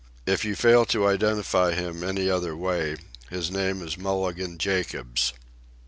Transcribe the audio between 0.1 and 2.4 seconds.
If you fail to identify him any